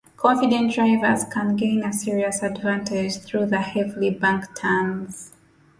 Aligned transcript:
Confident 0.17 0.73
drivers 0.73 1.25
can 1.25 1.55
gain 1.55 1.83
a 1.83 1.93
serious 1.93 2.41
advantage 2.41 3.17
through 3.19 3.45
the 3.45 3.61
heavily 3.61 4.09
banked 4.09 4.59
turns. 4.59 5.31